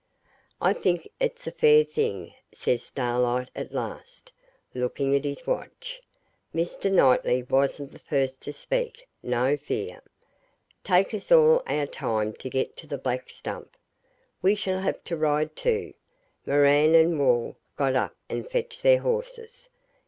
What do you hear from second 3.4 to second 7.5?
at last, looking at his watch. Mr. Knightley